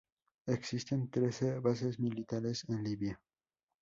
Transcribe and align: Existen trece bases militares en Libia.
Existen 0.47 1.11
trece 1.11 1.59
bases 1.59 1.99
militares 1.99 2.67
en 2.69 2.83
Libia. 2.83 3.21